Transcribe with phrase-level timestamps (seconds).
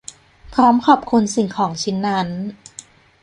[0.53, 2.27] พร้อมขอบคุณสิ่งของชิ้นนั้น